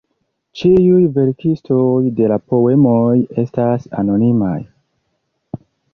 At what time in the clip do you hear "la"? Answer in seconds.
2.33-2.39